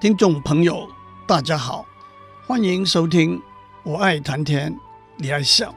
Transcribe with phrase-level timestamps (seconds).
[0.00, 0.88] 听众朋友，
[1.26, 1.84] 大家好，
[2.46, 3.36] 欢迎收听
[3.82, 4.74] 《我爱谈天，
[5.18, 5.68] 你爱笑》。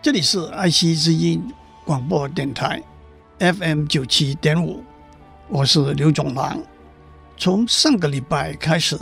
[0.00, 1.42] 这里是爱惜之音
[1.84, 2.80] 广播电台
[3.40, 4.84] FM 九七点五，
[5.48, 6.56] 我是刘总郎。
[7.36, 8.96] 从上个礼拜开始，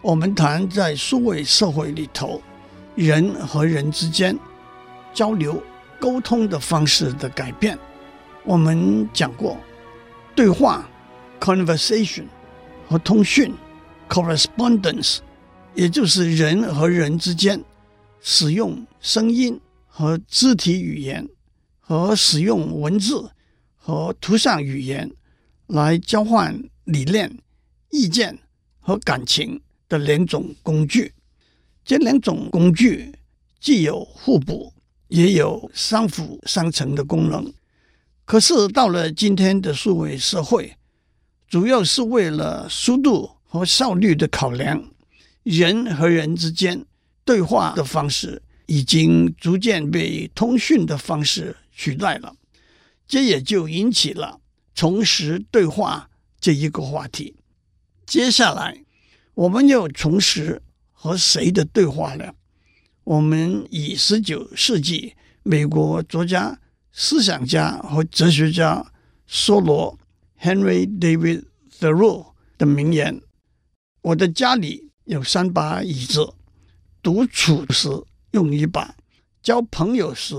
[0.00, 2.40] 我们谈在数位社会里头，
[2.94, 4.34] 人和人之间
[5.12, 5.62] 交流
[6.00, 7.78] 沟通的方式的改变。
[8.44, 9.58] 我们讲过
[10.34, 10.88] 对话
[11.38, 12.24] （conversation）
[12.88, 13.54] 和通讯。
[14.14, 15.18] Correspondence，
[15.74, 17.64] 也就是人和人之间
[18.20, 21.28] 使用声音和肢体语言，
[21.80, 23.32] 和使用文字
[23.74, 25.10] 和图像语言
[25.66, 27.36] 来交换理念、
[27.90, 28.38] 意见
[28.78, 31.12] 和感情的两种工具。
[31.84, 33.12] 这两种工具
[33.58, 34.72] 既有互补，
[35.08, 37.52] 也有相辅相成的功能。
[38.24, 40.76] 可是到了今天的数位社会，
[41.48, 43.33] 主要是为了速度。
[43.54, 44.84] 和效率的考量，
[45.44, 46.84] 人和人之间
[47.24, 52.34] 对话的方式已经逐渐被通讯的方式取代了，
[53.06, 54.40] 这也就引起了
[54.74, 56.10] 重拾对话
[56.40, 57.36] 这一个话题。
[58.04, 58.84] 接下来，
[59.34, 60.60] 我们要重拾
[60.90, 62.34] 和谁的对话呢？
[63.04, 66.58] 我们以十九世纪美国作家、
[66.90, 68.84] 思想家和哲学家
[69.30, 69.96] 梭罗
[70.40, 71.44] （Henry David
[71.78, 73.20] Thoreau） 的名言。
[74.04, 76.34] 我的家里有三把椅子，
[77.02, 77.88] 独处时
[78.32, 78.94] 用一把，
[79.42, 80.34] 交朋友时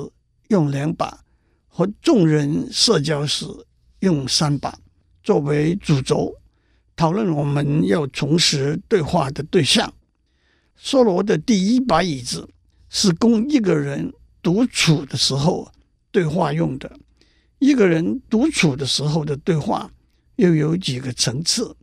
[0.50, 1.26] 用两把，
[1.68, 3.44] 和众人社交时
[4.02, 4.78] 用三把，
[5.24, 6.36] 作为主轴，
[6.96, 9.92] 讨论我们要重拾对话的对象。
[10.80, 12.48] 梭罗的第一把椅子
[12.90, 15.72] 是供一个人独处的时候
[16.12, 17.00] 对话用的。
[17.58, 19.90] 一个人独处的时候的对话
[20.36, 21.76] 又有几个层次：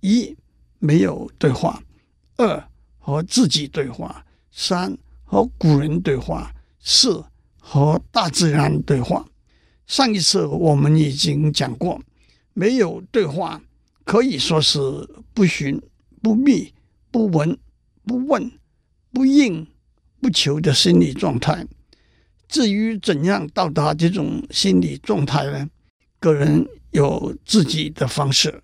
[0.00, 0.36] 一。
[0.78, 1.82] 没有对话，
[2.36, 2.68] 二
[2.98, 7.24] 和自己对话，三和古人对话，四
[7.58, 9.26] 和大自然对话。
[9.86, 12.00] 上一次我们已经讲过，
[12.52, 13.60] 没有对话
[14.04, 14.80] 可以说是
[15.34, 15.80] 不寻、
[16.22, 16.72] 不觅、
[17.10, 17.58] 不闻、
[18.04, 18.50] 不问、
[19.12, 19.66] 不应、
[20.20, 21.66] 不求的心理状态。
[22.46, 25.68] 至于怎样到达这种心理状态呢？
[26.20, 28.62] 个人有自己的方式，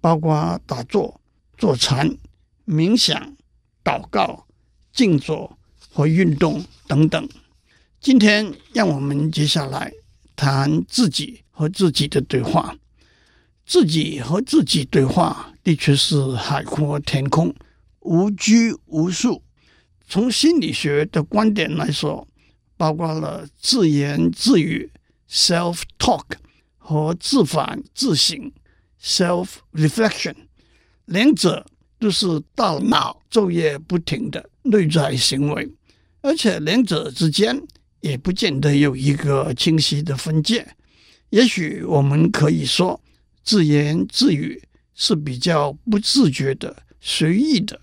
[0.00, 1.21] 包括打坐。
[1.62, 2.18] 坐禅、
[2.66, 3.36] 冥想、
[3.84, 4.48] 祷告、
[4.92, 5.56] 静坐
[5.92, 7.28] 和运动等等。
[8.00, 9.92] 今天，让我们接下来
[10.34, 12.76] 谈自己和自己的对话。
[13.64, 17.54] 自己和自己对话，的确是海阔天空、
[18.00, 19.44] 无拘无束。
[20.08, 22.26] 从心理学的观点来说，
[22.76, 24.90] 包括了自言自语
[25.30, 26.24] （self-talk）
[26.76, 28.52] 和自反自省
[29.00, 30.34] （self-reflection）。
[31.12, 31.64] 两者
[31.98, 35.70] 都是大脑昼夜不停的内在行为，
[36.22, 37.62] 而且两者之间
[38.00, 40.66] 也不见得有一个清晰的分界。
[41.28, 42.98] 也许我们可以说，
[43.44, 44.62] 自言自语
[44.94, 47.76] 是比较不自觉的、随意的；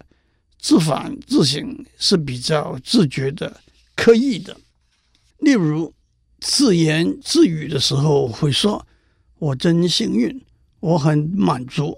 [0.59, 3.61] 自反自省是比较自觉的、
[3.95, 4.57] 刻意的。
[5.37, 5.93] 例如，
[6.39, 8.85] 自言自语的时候会说
[9.37, 10.43] ：“我真幸运，
[10.79, 11.95] 我很满足。”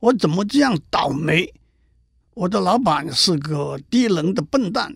[0.00, 1.52] 我怎么这样倒霉？
[2.32, 4.94] 我的老板是个低能的笨蛋，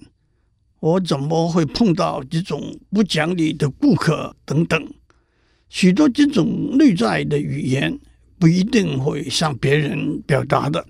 [0.80, 4.34] 我怎么会碰到这种不讲理的顾客？
[4.46, 4.94] 等等，
[5.68, 7.98] 许多这种内在的语言
[8.38, 10.86] 不一定会向别人表达的，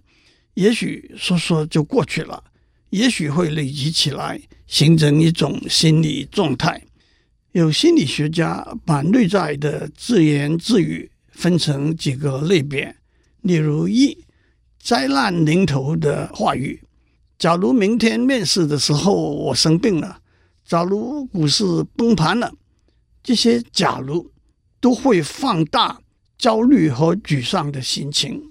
[0.54, 2.44] 也许说说就过去了，
[2.90, 6.80] 也许会累积起来，形成一种心理状态。
[7.50, 12.94] 有心理学家把内在的自言自语分成几个类别。
[13.44, 14.24] 例如一
[14.80, 16.82] 灾难临头的话语，
[17.38, 20.22] 假如明天面试的时候我生病了，
[20.64, 22.54] 假如股市崩盘了，
[23.22, 24.32] 这些假如
[24.80, 26.00] 都会放大
[26.38, 28.50] 焦虑和沮丧的心情。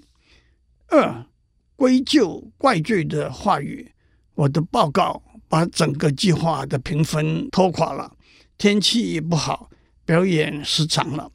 [0.86, 1.26] 二
[1.74, 3.90] 归咎怪罪的话语，
[4.36, 8.12] 我的报告把整个计划的评分拖垮了，
[8.56, 9.68] 天气也不好，
[10.04, 11.32] 表演失常了，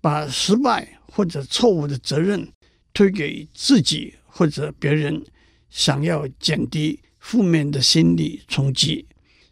[0.00, 2.50] 把失败或者错误的责任。
[2.96, 5.22] 推给自己或者别人，
[5.68, 9.06] 想要减低负面的心理冲击。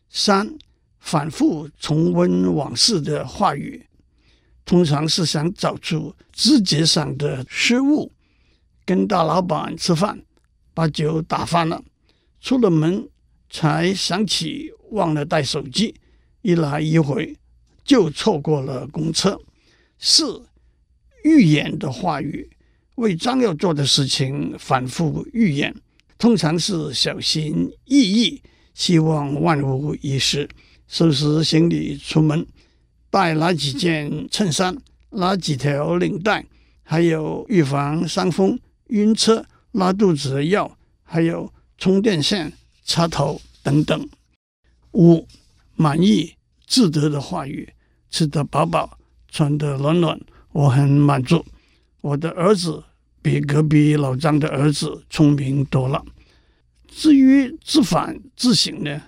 [0.09, 0.57] 三、
[0.99, 3.85] 反复重温往事的话语，
[4.65, 8.11] 通常是想找出枝节上的失误。
[8.87, 10.25] 跟大老板吃饭，
[10.73, 11.85] 把酒打翻了，
[12.41, 13.07] 出了门
[13.51, 15.95] 才想起忘了带手机，
[16.41, 17.37] 一来一回
[17.85, 19.39] 就错过了公车。
[19.99, 20.47] 四、
[21.25, 22.49] 预言的话语，
[22.97, 25.75] 为将要做的事情反复预言，
[26.19, 28.43] 通常是小心翼翼。
[28.75, 30.49] 希望万无一失，
[30.89, 32.45] 收拾行李出门，
[33.09, 34.77] 带哪几件衬衫，
[35.11, 36.45] 哪几条领带，
[36.83, 38.59] 还有预防伤风、
[38.89, 42.53] 晕车、拉肚子的药，还有充电线、
[42.85, 44.09] 插头等等。
[44.93, 45.25] 五、
[45.77, 46.35] 满意、
[46.67, 47.73] 自得的话语，
[48.11, 48.99] 吃得饱饱，
[49.31, 50.21] 穿得暖暖，
[50.51, 51.45] 我很满足。
[52.05, 52.85] 我的儿子
[53.23, 56.05] 比隔壁老张的儿子聪明多了。
[56.87, 59.05] 至于自反自省呢，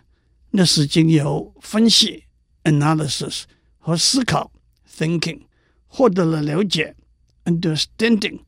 [0.52, 2.24] 那是经由分析
[2.64, 3.42] （analysis）
[3.76, 4.50] 和思考
[4.90, 5.42] （thinking）
[5.86, 6.96] 获得了了解
[7.44, 8.40] （understanding），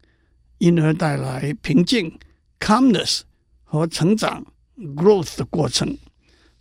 [0.57, 2.19] 因而带来平静
[2.59, 3.21] （calmness）
[3.65, 4.47] 和成长
[4.79, 5.99] （growth） 的过程。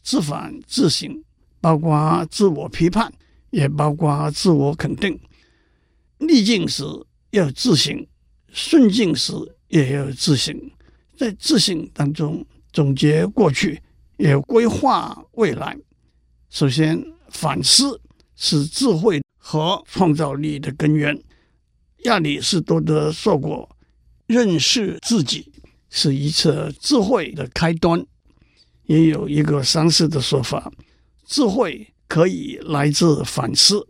[0.04, 1.24] 自反自省
[1.62, 3.14] 包括自我批判，
[3.52, 5.18] 也包括自我肯定。
[6.18, 6.84] 逆境时
[7.32, 8.08] 要自省，
[8.52, 9.34] 顺境时
[9.68, 10.56] 也要自省。
[11.18, 13.82] 在自省当中，总结过去，
[14.18, 15.78] 也规划未来。
[16.50, 18.00] 首先，反思
[18.36, 21.20] 是智慧和创造力的根源。
[22.04, 23.76] 亚里士多德说过
[24.28, 25.52] ：“认识自己
[25.90, 28.06] 是一切智慧的开端。”
[28.86, 30.72] 也有一个相似的说法
[31.26, 33.86] ：“智慧可以来自反思，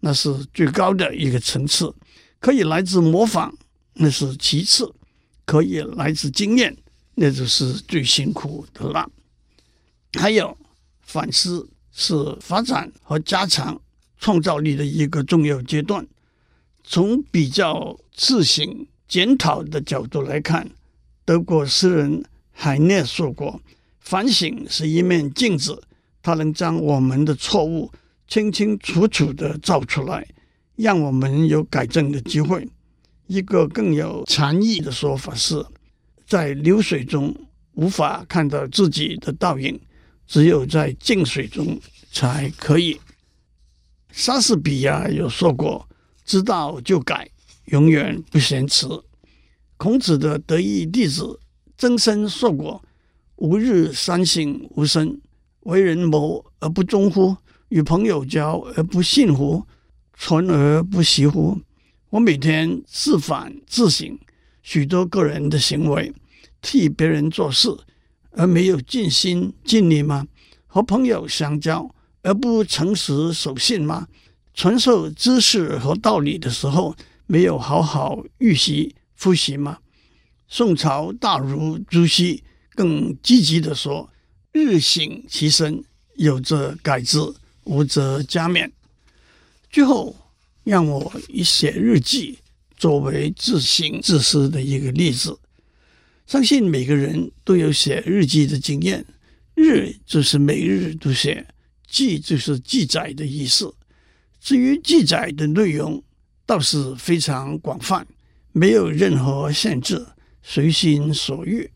[0.00, 1.94] 那是最高的一个层次；
[2.40, 3.54] 可以来自模仿，
[3.94, 4.86] 那是其次；
[5.44, 6.76] 可以来自经验。”
[7.16, 9.10] 那就是最辛苦的了。
[10.14, 10.56] 还有，
[11.02, 13.78] 反思是发展和加强
[14.18, 16.06] 创造力的一个重要阶段。
[16.82, 20.70] 从比较自省检讨的角度来看，
[21.26, 23.60] 德国诗人海涅说过
[24.00, 25.82] ：“反省是一面镜子，
[26.22, 27.92] 它能将我们的错误
[28.26, 30.26] 清清楚楚地照出来，
[30.80, 32.68] 让我们有改正的机会。”
[33.26, 35.64] 一个更有禅意的说法是。
[36.26, 37.34] 在流水中
[37.72, 39.80] 无法看到自己的倒影，
[40.28, 41.76] 只有在静水中
[42.12, 43.00] 才可以。
[44.12, 45.88] 莎士比亚有说过
[46.24, 47.28] ：“知道就改，
[47.64, 48.86] 永远不嫌迟。”
[49.76, 51.40] 孔子的得意弟子
[51.76, 52.80] 曾参说过
[53.36, 55.20] ：“吾日三省吾身：
[55.62, 57.36] 为人谋而不忠乎？
[57.70, 59.66] 与朋友交而不信乎？
[60.22, 61.58] 存而不习乎？”
[62.10, 64.18] 我每天自反自省。
[64.62, 66.12] 许多个人的行为，
[66.60, 67.74] 替别人做事
[68.32, 70.26] 而没有尽心尽力吗？
[70.66, 74.06] 和朋友相交而不诚实守信吗？
[74.52, 76.94] 传授知识和道理的时候，
[77.26, 79.78] 没有好好预习复习吗？
[80.46, 82.44] 宋朝大儒朱熹
[82.74, 84.10] 更积极地说
[84.52, 85.82] ：“日省其身，
[86.16, 87.18] 有则改之，
[87.64, 88.70] 无则加勉。”
[89.70, 90.16] 最后，
[90.64, 92.38] 让我以写日记。
[92.76, 95.38] 作为自省自思的一个例子，
[96.26, 99.04] 相信每个人都有写日记的经验。
[99.54, 101.46] 日就是每日都写，
[101.86, 103.74] 记就是记载的意思。
[104.40, 106.02] 至于记载的内容，
[106.46, 108.06] 倒是非常广泛，
[108.52, 110.06] 没有任何限制，
[110.42, 111.70] 随心所欲。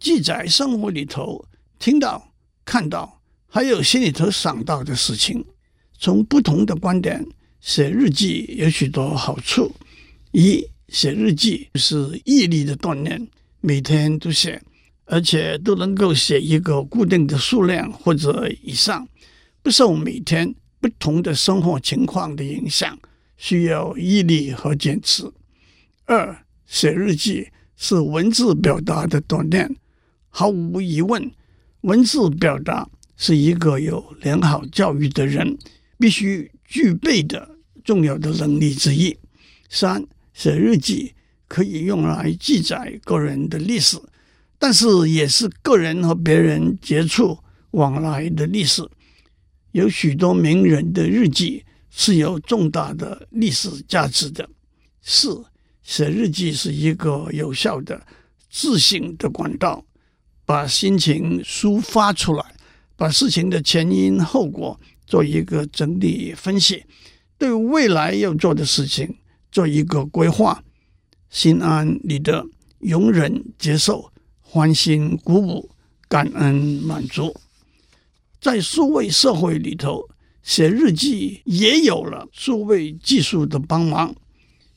[0.00, 1.46] 记载生活里头
[1.78, 2.32] 听到、
[2.64, 5.44] 看到，还有心里头想到的事情。
[6.04, 7.26] 从不同的观点
[7.62, 9.74] 写日记，有许多好处。
[10.32, 13.26] 一写日记是毅力的锻炼，
[13.62, 14.60] 每天都写，
[15.06, 19.08] 而且都能够写一个固定的数量或者以上，
[19.62, 22.98] 不受每天不同的生活情况的影响，
[23.38, 25.24] 需要毅力和坚持。
[26.04, 29.74] 二写日记是文字表达的锻炼，
[30.28, 31.32] 毫无疑问，
[31.80, 35.56] 文字表达是一个有良好教育的人
[36.04, 37.48] 必须具备的
[37.82, 39.16] 重要的能力之一。
[39.70, 41.14] 三写日记
[41.48, 43.96] 可以用来记载个人的历史，
[44.58, 47.38] 但是也是个人和别人接触
[47.70, 48.86] 往来的历史。
[49.72, 54.46] 有许多名人的日记是有重大的历史价值的。
[55.00, 55.42] 四，
[55.82, 58.06] 写日记是一个有效的
[58.50, 59.82] 自省的管道，
[60.44, 62.44] 把心情抒发出来，
[62.94, 66.84] 把事情的前因后果做一个整理分析，
[67.38, 69.16] 对未来要做的事情。
[69.52, 70.64] 做一个规划，
[71.30, 72.44] 心安理得、
[72.80, 75.70] 容忍接受、欢欣鼓舞、
[76.08, 77.36] 感恩满足。
[78.40, 80.08] 在数位社会里头，
[80.42, 84.12] 写日记也有了数位技术的帮忙。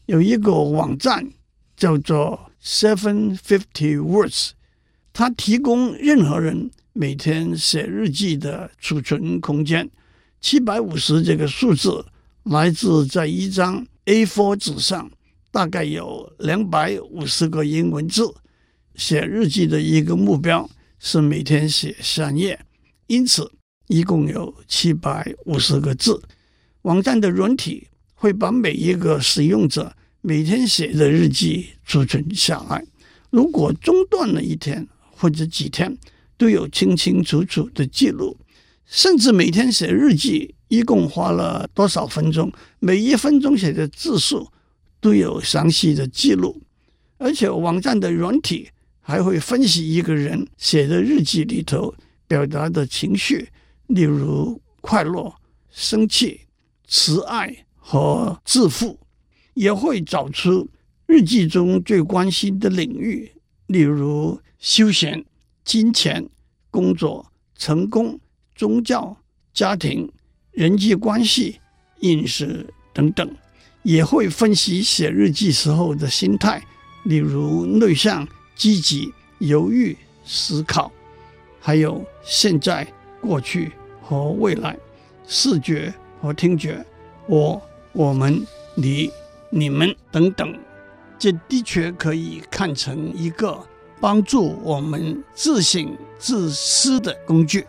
[0.05, 1.27] 有一个网站
[1.75, 4.51] 叫做 Seven Fifty Words，
[5.11, 9.89] 它提供任何人每天写日记的储存空间。
[10.41, 12.05] 七百五十这个数字
[12.43, 15.09] 来自在一张 A4 纸上。
[15.49, 18.31] 大概有两百五十个英文字。
[18.93, 22.59] 写日记的一个目标是每天写三页，
[23.07, 23.51] 因此
[23.87, 26.21] 一共有七百五十个字。
[26.83, 32.85] 网站的软体会把每一个使用者每天写的日记储存下来。
[33.31, 35.97] 如果中断了一天或者几天，
[36.37, 38.37] 都有清清楚楚的记录。
[38.87, 44.51] 甚至每天写日记一共花了多少分钟，每一分钟写的字数。
[44.99, 46.59] 都有详细的记录，
[47.19, 48.67] 而且网站的软体
[48.99, 51.93] 还会分析一个人写的日记里头
[52.27, 53.47] 表达的情绪，
[53.85, 55.31] 例如快乐、
[55.69, 56.41] 生气、
[56.87, 58.99] 慈爱和自负，
[59.53, 60.67] 也会找出
[61.05, 63.31] 日记中最关心的领域，
[63.67, 65.23] 例如休闲、
[65.63, 66.27] 金钱、
[66.71, 68.19] 工作、成功、
[68.57, 69.15] 宗教、
[69.53, 70.11] 家庭、
[70.51, 71.61] 人际关系、
[72.01, 73.29] 饮食等等。
[73.83, 76.61] 也会分析写日记时候的心态，
[77.05, 79.95] 例如内向、积极、犹豫、
[80.25, 80.91] 思考，
[81.61, 82.85] 还有现在、
[83.21, 83.71] 过去
[84.01, 84.77] 和未来，
[85.25, 86.85] 视觉和听觉，
[87.27, 87.61] 我、
[87.93, 88.45] 我们、
[88.75, 89.09] 你、
[89.49, 90.53] 你们等等。
[91.17, 93.57] 这的确可以看成一个
[94.01, 97.65] 帮助我们自省自思的工具。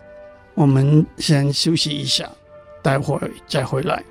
[0.59, 2.29] 我们先休息一下，
[2.83, 4.03] 待会儿再回来。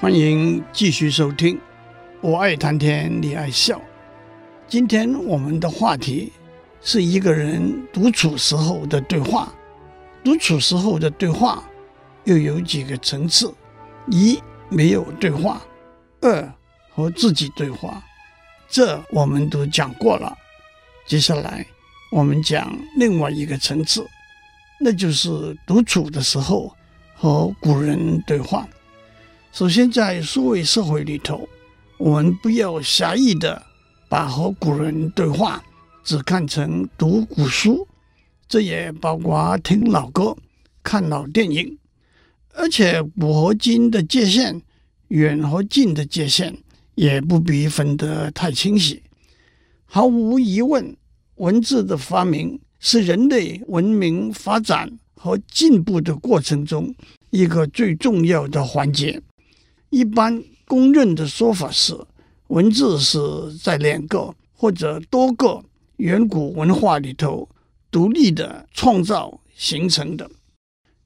[0.00, 1.58] 欢迎继续收听，
[2.20, 3.82] 我爱谈天，你爱笑。
[4.68, 6.32] 今天我们的话题
[6.80, 9.52] 是一个人独处时候的对话。
[10.22, 11.64] 独处时候的对话
[12.22, 13.52] 又有几个层次：
[14.06, 15.60] 一、没有对话；
[16.20, 16.54] 二、
[16.90, 18.02] 和自己对话。
[18.68, 20.36] 这我们都讲过了。
[21.06, 21.64] 接下来
[22.10, 24.06] 我们讲另外一个层次，
[24.80, 26.74] 那就是独处的时候
[27.14, 28.66] 和古人对话。
[29.52, 31.48] 首先，在数位社会里头，
[31.96, 33.64] 我们不要狭义的
[34.08, 35.62] 把和古人对话
[36.04, 37.86] 只看成读古书，
[38.48, 40.36] 这也包括听老歌、
[40.82, 41.78] 看老电影，
[42.52, 44.60] 而且古和今的界限、
[45.08, 46.56] 远和近的界限
[46.94, 49.02] 也不必分得太清晰。
[49.84, 50.96] 毫无疑问，
[51.36, 56.94] 文字的发明是人类文明发展和进步的过程中
[57.30, 59.22] 一个最重要的环节。
[59.90, 61.96] 一般公认的说法是，
[62.48, 63.18] 文字是
[63.62, 65.64] 在两个或者多个
[65.98, 67.48] 远古文化里头
[67.90, 70.28] 独立的创造形成的。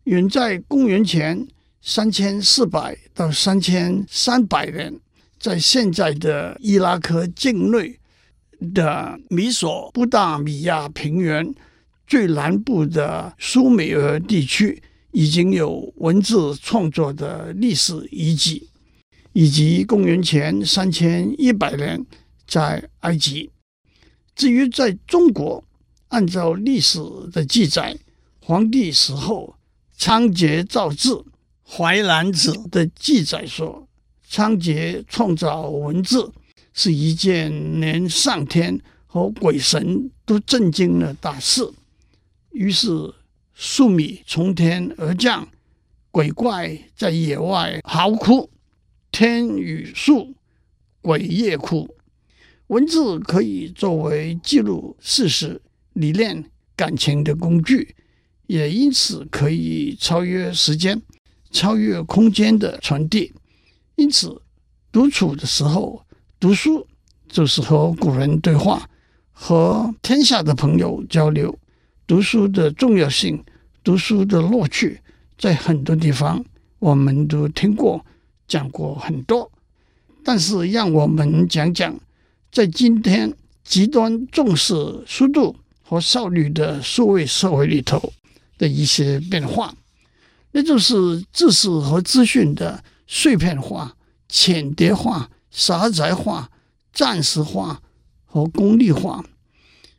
[0.04, 1.46] 远在公元前
[1.82, 5.00] 三千四百到三千三百年，
[5.38, 7.98] 在现在的伊拉克境内
[8.74, 11.54] 的米索不达米亚平原
[12.06, 14.82] 最南部的苏美尔地区，
[15.12, 18.66] 已经有文字创作的历史遗迹。
[19.32, 22.04] 以及公元前三千一百年
[22.48, 23.48] 在埃及。
[24.34, 25.62] 至于在中国，
[26.08, 26.98] 按照历史
[27.32, 27.96] 的记载，
[28.40, 29.54] 黄帝死后，
[29.96, 31.14] 仓颉造字，
[31.72, 33.86] 《淮南子》的记载说，
[34.28, 36.32] 仓颉创造文字
[36.74, 41.70] 是一件连上天和鬼神都震惊的大事。
[42.50, 43.14] 于是
[43.54, 45.48] 粟米从天而降，
[46.10, 48.50] 鬼怪在野外嚎哭。
[49.12, 50.34] 天雨粟，
[51.00, 51.94] 鬼夜哭。
[52.66, 55.62] 文字可以作为记录事实、
[55.92, 57.94] 理念、感情的工具，
[58.48, 61.00] 也因此可以超越时间、
[61.50, 63.32] 超越空间的传递。
[63.96, 64.40] 因此，
[64.90, 66.04] 独处的时候
[66.38, 66.86] 读书，
[67.28, 68.88] 就是和古人对话，
[69.32, 71.58] 和天下的朋友交流。
[72.06, 73.44] 读书的重要性，
[73.84, 75.00] 读书的乐趣，
[75.38, 76.44] 在很多地方
[76.78, 78.04] 我们都听过。
[78.48, 79.48] 讲过很多，
[80.24, 81.96] 但是让我们讲讲，
[82.50, 84.74] 在今天极端重视
[85.06, 88.12] 速度和效率的数位社会里头
[88.58, 89.72] 的一些变化，
[90.52, 93.96] 那就是知识和资讯的碎片化、
[94.28, 96.50] 浅叠化、狭窄化、
[96.92, 97.80] 暂时化
[98.24, 99.24] 和功利化。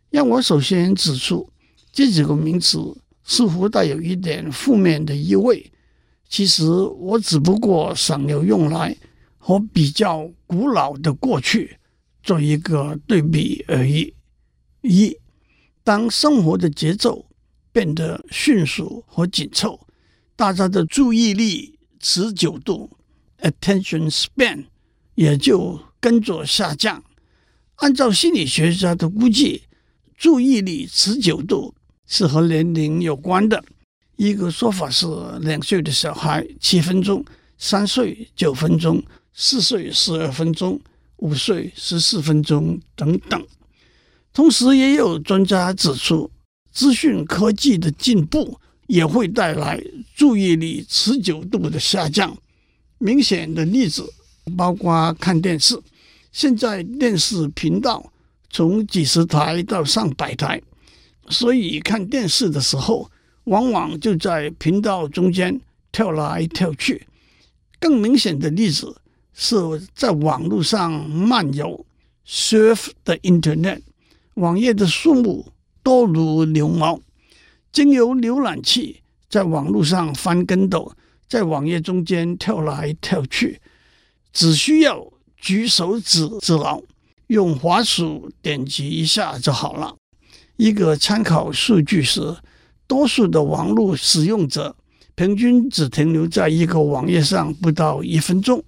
[0.10, 1.50] 让我首先指出，
[1.91, 2.79] 这几个名词
[3.24, 5.72] 似乎带有一点负面的意味。
[6.27, 8.96] 其实我只不过想要用来
[9.38, 11.77] 和比较古老的过去
[12.24, 14.13] 做一个对比而已。
[14.81, 15.17] 一，
[15.84, 17.25] 当生活的节奏
[17.72, 19.79] 变得迅速和紧凑，
[20.41, 22.89] 大家的注意力持久度
[23.43, 24.65] （attention span）
[25.13, 27.03] 也就跟着下降。
[27.75, 29.62] 按照心理学家的估计，
[30.17, 31.75] 注意力持久度
[32.07, 33.63] 是和年龄有关的。
[34.15, 35.05] 一个说法是，
[35.41, 37.24] 两岁的小孩七分钟，
[37.60, 39.03] 三岁九分钟，
[39.36, 40.81] 四岁十二分钟，
[41.17, 43.45] 五岁十四分钟等等。
[44.33, 46.31] 同时，也有专家指出，
[46.71, 48.60] 资讯科技的进步
[48.91, 49.81] 也会带来
[50.13, 52.38] 注意力持久度的下降。
[52.98, 54.05] 明显的例子
[54.57, 55.79] 包括看电视。
[56.33, 58.12] 现在电视频道
[58.50, 60.62] 从几十台到上百台，
[61.29, 63.10] 所以看电视的时候，
[63.45, 65.62] 往往就在频道中间
[65.93, 67.07] 跳来跳去。
[67.79, 68.93] 更明显的例子
[69.33, 69.55] 是
[69.95, 71.86] 在网络上漫游
[72.27, 73.79] （surf the internet），
[74.33, 75.48] 网页的数目
[75.81, 77.00] 多如牛毛，
[77.71, 80.91] 经由浏览器在网络上翻跟斗，
[81.27, 83.61] 在网页中间跳来跳去，
[84.33, 85.11] 只需要。
[85.43, 86.79] 举手指之劳，
[87.25, 89.95] 用滑鼠点击一下就好了。
[90.55, 92.37] 一个参考数据是，
[92.85, 94.75] 多数的网络使用者
[95.15, 98.63] 平均只停留在一个网页上不到一分钟。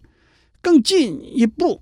[0.61, 1.79] 更进一步，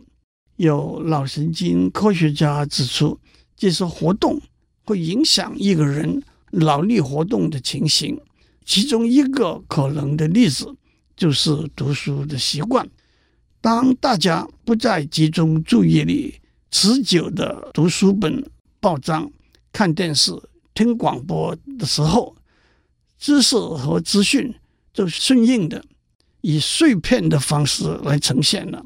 [0.57, 3.17] 有脑神经科学家指出，
[3.55, 4.41] 这些活动
[4.83, 6.21] 会影响一个人
[6.51, 8.19] 脑力活动的情形。
[8.63, 10.75] 其中一个可能的例子
[11.15, 12.87] 就是读书的习惯。
[13.59, 16.35] 当大家不再集中注意力，
[16.69, 18.43] 持久的读书本、
[18.79, 19.29] 报章、
[19.71, 20.31] 看电视、
[20.73, 22.35] 听广播的时候，
[23.19, 24.53] 知识和资讯
[24.93, 25.83] 就顺应的
[26.41, 28.83] 以碎片的方式来呈现了。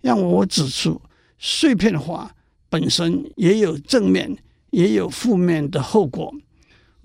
[0.00, 1.00] 让我指出，
[1.38, 2.34] 碎片化
[2.68, 4.36] 本身也有正面，
[4.70, 6.32] 也有负面的后果。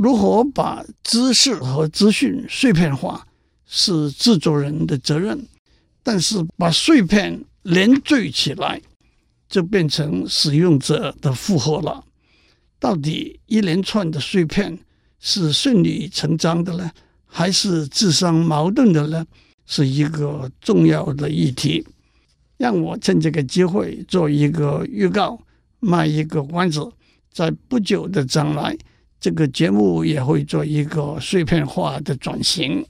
[0.02, 3.28] 如何把知识和资讯碎片化，
[3.68, 5.46] 是制作人的责任。
[6.02, 8.82] 但是把碎片连缀起来，
[9.48, 12.04] 就变成使用者的负荷了。
[12.80, 14.80] 到底一连串的碎片
[15.20, 16.90] 是顺理成章的呢，
[17.28, 19.24] 还是自相矛盾的呢？
[19.68, 21.86] 是一个重要的议题。
[22.58, 25.40] 让我趁这个机会做一个预告，
[25.80, 26.92] 卖一个关子。
[27.32, 28.76] 在不久的将来，
[29.22, 32.86] 这个节目也会做一个碎片化的转型。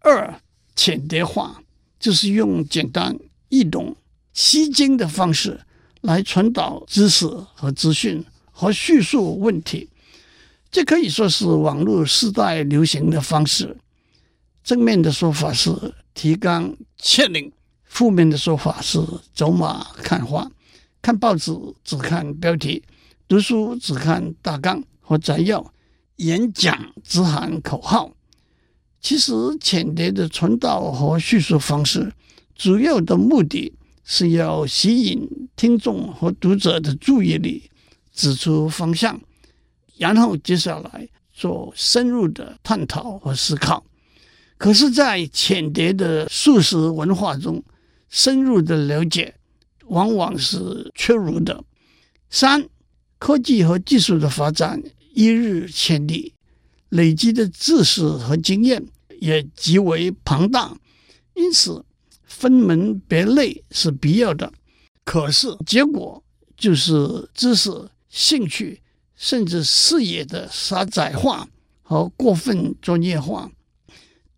[0.00, 0.38] 二，
[0.76, 1.62] 浅碟化。
[2.00, 3.96] 就是用简单易懂、
[4.34, 5.58] 吸睛的方式
[6.02, 8.22] 来传导知识和资讯
[8.52, 9.88] 和叙述问题，
[10.70, 13.74] 这可以说是网络时代流行的方式。
[14.62, 17.50] 正面的说法是提纲挈领，
[17.84, 19.00] 负面的说法是
[19.32, 20.50] 走马看花。
[21.00, 22.82] 看报纸只看标题，
[23.26, 25.72] 读书只看大纲和摘要，
[26.16, 28.10] 演讲只喊口号。
[29.00, 32.10] 其实，浅碟的传导和叙述方式，
[32.54, 37.70] 主要的目的是要吸引听众和读者的注意力，
[38.14, 39.20] 指出方向，
[39.98, 43.84] 然后接下来做深入的探讨和思考。
[44.56, 47.62] 可是，在浅碟的素食文化中，
[48.08, 49.34] 深入的了解
[49.88, 51.62] 往往是缺如的。
[52.30, 52.66] 三，
[53.18, 54.82] 科技和技术的发展
[55.14, 56.34] 一日千里，
[56.90, 58.84] 累积的知识和经验。
[59.20, 60.76] 也极为庞大，
[61.34, 61.82] 因此
[62.24, 64.52] 分门别类是必要的。
[65.02, 66.22] 可是结果
[66.58, 67.70] 就是知识、
[68.10, 68.82] 兴趣
[69.16, 71.48] 甚至视野的狭窄化
[71.82, 73.50] 和过分专业化。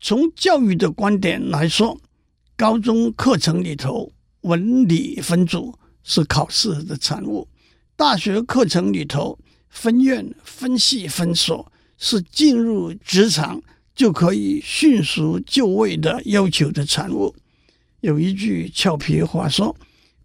[0.00, 1.98] 从教育的观点来说，
[2.54, 4.12] 高中课程里头
[4.42, 7.48] 文理分组是考试的产物；
[7.96, 9.36] 大学课程里头
[9.76, 13.62] 分院、分系、分所是进入职场。
[13.96, 17.34] 就可以迅速就位的要求的产物。
[18.02, 19.74] 有一句俏皮话说：“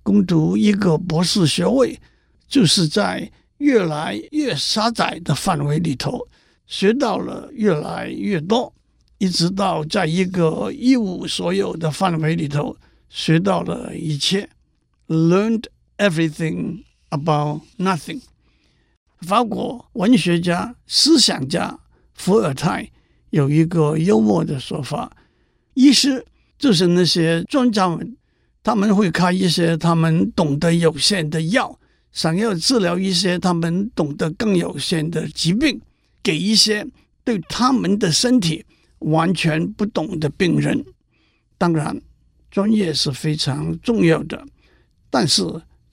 [0.03, 1.97] 攻读一个博士学位，
[2.49, 6.27] 就是在越来越狭窄的范围里头
[6.67, 8.73] 学到了越来越多，
[9.19, 12.75] 一直到在一个一无所有的范围里头
[13.07, 14.49] 学到了一切。”
[15.07, 15.63] Learned
[15.97, 18.19] everything about nothing。
[19.21, 21.79] 法国文学家、思想家
[22.13, 22.91] 伏尔泰。
[23.31, 25.09] 有一个幽默的说法，
[25.73, 26.25] 医师
[26.59, 28.17] 就是那些专家们，
[28.61, 31.79] 他们会开一些他们懂得有限的药，
[32.11, 35.79] 想要治疗一些他们懂得更有限的疾病，
[36.21, 36.85] 给一些
[37.23, 38.65] 对他们的身体
[38.99, 40.83] 完全不懂的病人。
[41.57, 42.01] 当然，
[42.49, 44.45] 专业是非常重要的，
[45.09, 45.41] 但是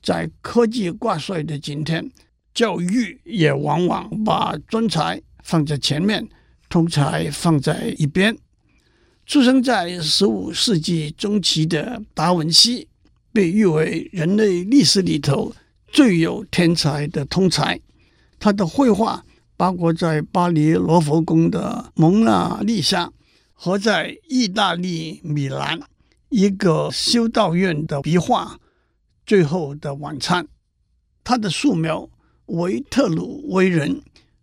[0.02, 2.10] 在科技挂帅的今天，
[2.58, 6.28] 教育也往往把专才放在前面，
[6.68, 8.36] 通才放在一边。
[9.24, 12.88] 出生在十五世纪中期的达文西，
[13.32, 15.54] 被誉为人类历史里头
[15.86, 17.80] 最有天才的通才。
[18.40, 19.24] 他的绘画，
[19.56, 23.06] 包括在巴黎罗浮宫的《蒙娜丽莎》
[23.52, 25.78] 和在意大利米兰
[26.28, 28.56] 一个修道院的壁画
[29.24, 30.42] 《最后的晚餐》。
[31.22, 32.00] 他的素描
[32.48, 33.96] 《维特鲁威人》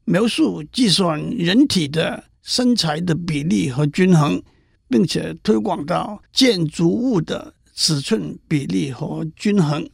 [0.05, 4.41] 描述计算人体的身材的比例和均衡。
[4.87, 9.89] 并且推广到建筑物的尺寸比例和均衡。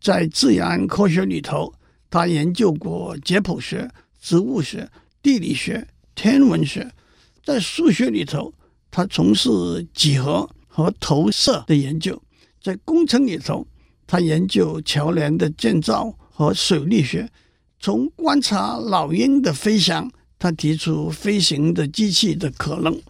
[0.00, 1.72] 在自然科学里头，
[2.10, 3.88] 他研究过解剖学、
[4.20, 4.90] 植物学、
[5.22, 6.90] 地理学、天文学。
[7.44, 8.52] 在数学里头，
[8.90, 9.48] 他从事
[9.94, 12.20] 几何和投射的研究。
[12.60, 13.64] 在工程里头，
[14.08, 17.30] 他研究桥梁的建造和水力学。
[17.80, 23.00] 从观察老鹰的飞翔，他提出飞行的机器的可能。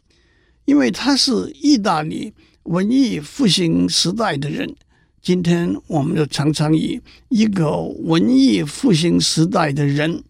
[0.64, 4.72] 因为他是意大利文艺复兴时代的人，
[5.20, 10.22] 今天我们就常常以一个文艺复兴时代的人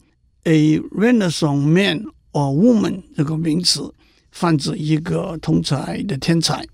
[0.44, 3.92] （a Renaissance man or woman） 这个名词，
[4.30, 6.66] 泛指一个通才的天才。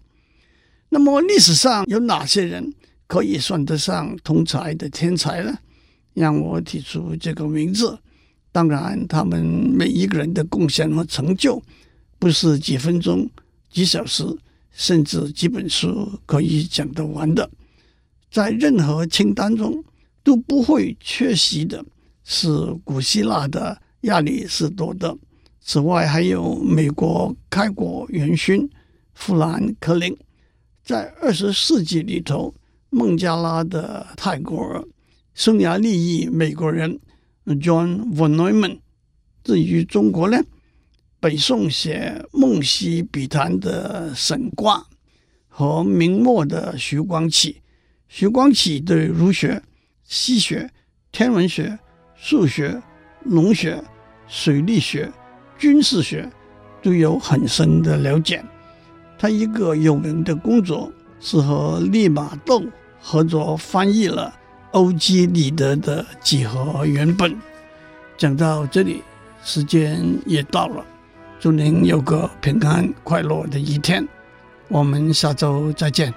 [0.89, 2.73] 那么历史上有哪些人
[3.07, 5.59] 可以算得上通才的天才呢？
[6.15, 7.99] 让我提出这个名字。
[8.51, 11.63] 当然，他们每一个人的贡献和成就，
[12.19, 13.29] 不是几分钟。
[13.71, 14.23] 几小时，
[14.71, 17.51] 甚至几本书可以讲得完的，
[18.31, 19.83] 在任何清单中
[20.23, 21.83] 都不会缺席的
[22.23, 22.49] 是
[22.85, 25.17] 古希腊的亚里士多德。
[25.63, 28.69] 此外，还有美国开国元勋
[29.15, 30.15] 富兰克林。
[30.85, 32.55] 在二十世纪里头，
[32.91, 34.85] 孟加拉的泰戈尔，
[35.35, 37.01] 匈牙利裔美国人
[37.47, 38.79] John von Neumann。
[39.43, 40.39] 至于中国呢？
[41.19, 44.87] 北宋写《梦溪笔谈》的沈括
[45.49, 47.63] 和明末的徐光启，
[48.09, 49.63] 徐光启对儒学、
[50.05, 50.71] 西学、
[51.13, 51.79] 天文学、
[52.17, 52.83] 数学、
[53.25, 53.83] 农学、
[54.27, 55.11] 水利学、
[55.57, 56.29] 军事学
[56.83, 58.45] 都有很深的了解。
[59.17, 62.65] 他一个有名的工作是和利玛窦
[63.01, 64.35] 合作翻译了
[64.73, 67.35] 欧几里得的几何原本。
[68.17, 69.03] 讲到这里，
[69.43, 70.85] 时间也到了。
[71.41, 74.07] 祝您有个平安快乐的一天，
[74.69, 76.13] 我们下周再见。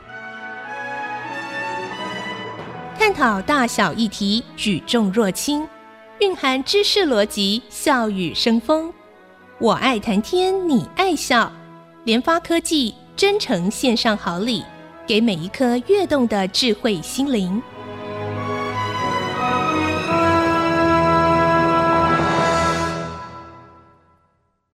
[2.97, 5.67] 探讨大小议题，举重若轻，
[6.19, 8.93] 蕴含知识逻辑，笑语生风。
[9.59, 11.51] 我爱谈天，你爱笑。
[12.03, 14.63] 联发科技真诚献上好礼，
[15.07, 17.61] 给每一颗跃动的智慧心灵。